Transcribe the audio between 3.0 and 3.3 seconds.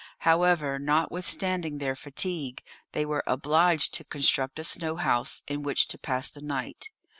were